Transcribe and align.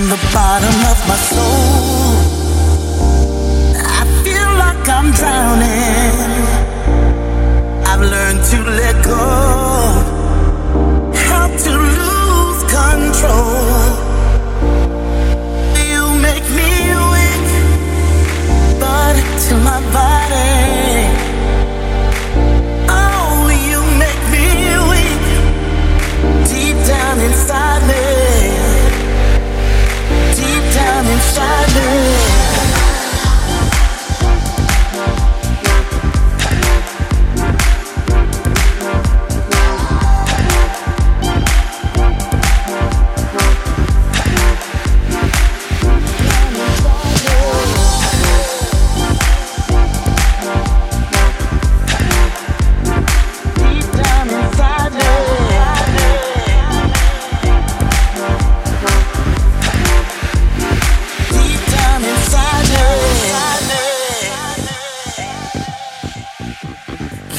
from 0.00 0.08
the 0.08 0.30
bottom 0.32 0.90
of 0.90 1.08
my 1.08 1.16
soul. 1.16 1.99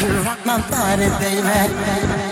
You 0.01 0.07
rock 0.23 0.43
my 0.47 0.57
body, 0.67 1.09
baby. 1.19 2.30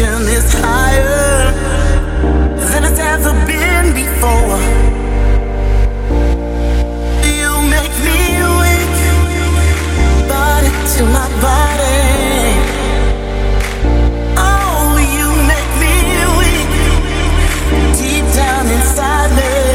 is 0.00 0.52
higher 0.52 1.50
than 2.70 2.84
it's 2.84 3.00
ever 3.00 3.32
been 3.46 3.92
before. 3.94 4.60
You 7.26 7.50
make 7.66 7.94
me 8.06 8.20
weak, 8.60 8.96
body 10.28 10.70
to 10.94 11.02
my 11.16 11.28
body. 11.42 11.98
Oh, 14.38 14.98
you 15.16 15.26
make 15.52 15.72
me 15.82 15.94
weak, 16.38 16.70
deep 17.98 18.26
down 18.36 18.66
inside 18.68 19.30
me. 19.34 19.67